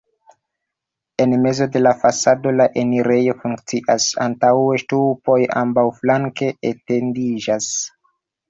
[1.25, 7.71] En mezo de la fasado la enirejo funkcias, antaŭe ŝtupoj ambaŭflanke etendiĝas.